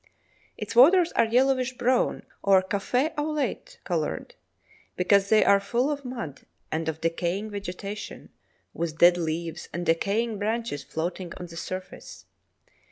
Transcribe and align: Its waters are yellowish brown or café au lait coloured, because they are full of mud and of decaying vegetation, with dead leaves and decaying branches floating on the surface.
Its 0.57 0.75
waters 0.75 1.11
are 1.11 1.25
yellowish 1.25 1.73
brown 1.77 2.25
or 2.41 2.63
café 2.63 3.13
au 3.19 3.31
lait 3.31 3.77
coloured, 3.83 4.33
because 4.95 5.29
they 5.29 5.45
are 5.45 5.59
full 5.59 5.91
of 5.91 6.03
mud 6.03 6.41
and 6.71 6.89
of 6.89 6.99
decaying 7.01 7.51
vegetation, 7.51 8.31
with 8.73 8.97
dead 8.97 9.15
leaves 9.15 9.69
and 9.71 9.85
decaying 9.85 10.39
branches 10.39 10.83
floating 10.83 11.31
on 11.37 11.45
the 11.45 11.55
surface. 11.55 12.25